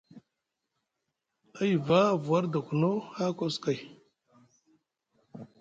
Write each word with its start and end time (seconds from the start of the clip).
A 1.59 1.61
yiva 1.69 1.97
avu 2.11 2.29
war 2.31 2.45
dokno 2.53 2.91
haa 3.15 3.31
koskoy. 3.37 3.79